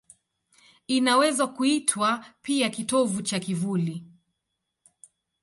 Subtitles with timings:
[0.87, 4.03] Inaweza kuitwa pia kitovu cha kivuli.